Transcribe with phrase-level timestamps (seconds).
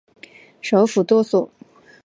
[0.63, 1.51] 首府多索。